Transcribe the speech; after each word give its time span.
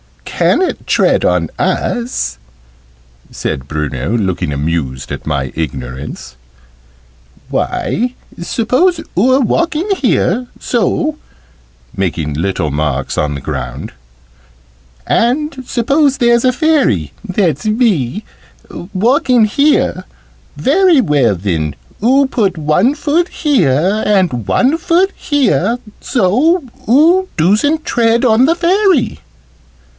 "Ca'n't 0.25 0.87
tread 0.87 1.23
on 1.23 1.51
us," 1.59 2.39
said 3.29 3.67
Bruno, 3.67 4.17
looking 4.17 4.51
amused 4.51 5.11
at 5.11 5.27
my 5.27 5.51
ignorance. 5.53 6.35
"Why, 7.49 8.15
suppose 8.41 8.99
oo're 9.15 9.39
walking, 9.41 9.87
here 9.95 10.47
so" 10.59 11.17
(making 11.95 12.33
little 12.33 12.71
marks 12.71 13.19
on 13.19 13.35
the 13.35 13.39
ground) 13.41 13.91
"and 15.05 15.63
suppose 15.67 16.17
there's 16.17 16.43
a 16.43 16.51
Fairy 16.51 17.13
that's 17.23 17.67
me 17.67 18.25
walking 18.95 19.45
here. 19.45 20.05
Very 20.57 20.99
well 21.01 21.35
then, 21.35 21.75
oo 22.03 22.25
put 22.25 22.57
one 22.57 22.95
foot 22.95 23.27
here, 23.29 24.01
and 24.07 24.47
one 24.47 24.79
foot 24.79 25.11
here, 25.15 25.77
so 25.99 26.63
oo 26.89 27.29
doosn't 27.37 27.85
tread 27.85 28.25
on 28.25 28.45
the 28.45 28.55
Fairy." 28.55 29.19